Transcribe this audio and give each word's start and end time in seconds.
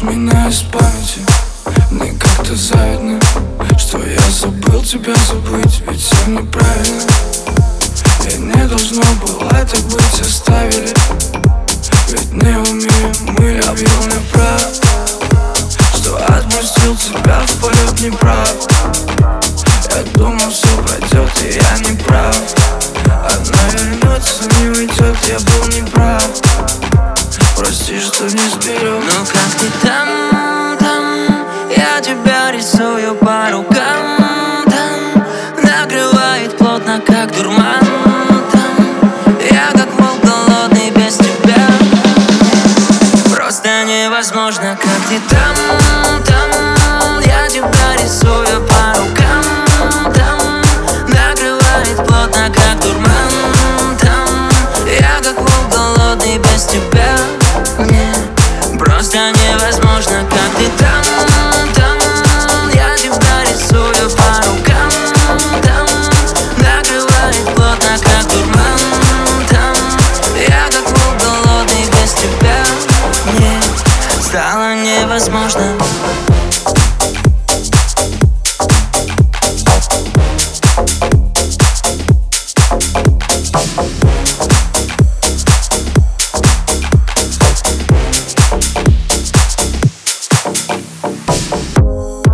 Сотрешь 0.00 0.02
меня 0.02 0.48
из 0.48 0.62
памяти. 0.62 1.20
Мне 1.90 2.12
как-то 2.12 2.54
завидно 2.54 3.20
Что 3.78 3.98
я 3.98 4.20
забыл 4.30 4.82
тебя 4.82 5.14
забыть 5.28 5.82
Ведь 5.88 6.00
все 6.00 6.30
неправильно. 6.30 7.02
Я 8.24 8.36
не 8.38 8.68
должно 8.68 9.02
было 9.20 9.50
так 9.50 9.82
быть 9.84 10.20
Оставили. 10.20 10.94
Ведь 12.08 12.32
не 12.32 12.56
умеем 12.56 13.14
мы 13.38 13.52
любил 13.52 14.06
не 14.06 14.20
прав. 14.32 14.62
Что 15.94 16.16
отпустил 16.16 16.96
тебя 16.96 17.40
в 17.46 17.60
полет 17.60 18.00
не 18.00 18.10
прав. 18.10 18.54
Я 19.90 20.02
думал 20.14 20.50
все 20.50 20.68
пройдет 20.82 21.30
и 21.42 21.58
я 21.58 21.90
не 21.90 21.96
прав. 21.98 22.36
Она 23.06 23.70
вернется, 23.72 24.44
не 24.60 24.68
уйдет, 24.68 25.16
я 25.28 25.38
был 25.38 25.69
невозможно. 75.00 75.62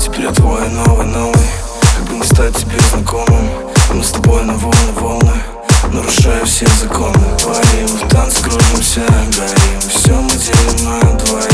Теперь 0.00 0.24
я 0.24 0.32
твой 0.32 0.68
новый, 0.68 1.06
новый. 1.06 1.34
Как 1.96 2.04
бы 2.04 2.14
не 2.14 2.24
стать 2.24 2.56
тебе 2.56 2.78
знакомым 2.90 3.48
Мы 3.92 4.02
с 4.02 4.10
тобой 4.10 4.42
на 4.44 4.54
волны, 4.54 4.92
волны. 4.98 5.42
Нарушая 5.92 6.44
все 6.44 6.66
законы 6.80 7.36
Творим 7.38 7.86
в 7.86 8.08
танце, 8.08 8.42
кружимся, 8.42 9.02
горим. 9.36 9.80
Все 9.88 10.14
мы 10.14 10.30
делим 10.30 10.84
на 10.84 11.18
двоих 11.18 11.53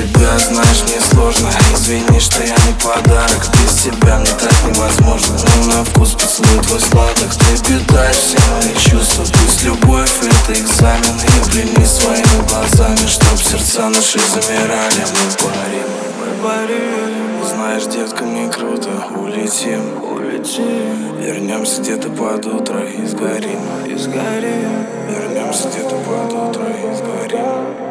тебя, 0.00 0.38
знаешь, 0.38 0.82
мне 0.84 1.00
сложно. 1.00 1.48
Извини, 1.74 2.20
что 2.20 2.42
я 2.42 2.54
не 2.66 2.74
подарок 2.82 3.46
Без 3.52 3.82
тебя 3.82 4.16
мне 4.18 4.30
так 4.32 4.52
невозможно. 4.66 5.36
Ну 5.56 5.72
на 5.72 5.84
вкус 5.84 6.12
поцелуй 6.12 6.62
твой 6.62 6.80
сладок 6.80 7.30
Ты 7.34 7.78
питаешь 7.78 8.16
все 8.16 8.38
мои 8.50 8.74
чувства. 8.74 9.24
Пусть 9.24 9.64
любовь 9.64 10.10
это 10.22 10.58
экзамен 10.58 11.16
И 11.20 11.50
блини 11.50 11.84
своими 11.84 12.48
глазами 12.48 13.06
Чтоб 13.06 13.38
сердца 13.38 13.88
наши 13.88 14.18
замирали. 14.18 15.04
Мы 15.10 15.30
парим, 15.38 15.90
мы 16.18 16.48
парим. 16.48 17.46
Знаешь, 17.46 17.84
детка, 17.84 18.24
мне 18.24 18.48
круто. 18.48 18.90
Улетим, 19.16 20.02
улетим. 20.02 21.20
Вернемся 21.20 21.82
где-то 21.82 22.08
под 22.10 22.46
утро 22.46 22.80
И 22.84 23.06
сгорим, 23.06 23.60
и 23.86 23.96
сгорим. 23.96 24.86
Вернемся 25.08 25.68
где-то 25.68 25.96
под 25.96 26.32
утро 26.32 26.66
И 26.68 26.96
сгорим 26.96 27.89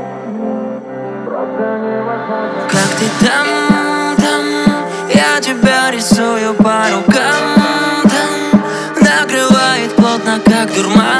как 1.39 2.89
ты 2.99 3.25
там, 3.25 3.47
там, 4.17 4.43
я 5.13 5.39
тебя 5.39 5.89
рисую 5.89 6.53
по 6.55 6.83
рукам, 6.91 7.55
там 8.03 8.61
Накрывает 8.99 9.95
плотно, 9.95 10.41
как 10.43 10.73
дурман. 10.73 11.18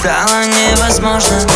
Стало 0.00 0.46
невозможно. 0.46 1.49